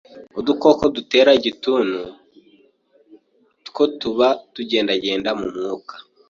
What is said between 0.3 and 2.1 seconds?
Udukoko dutera igituntu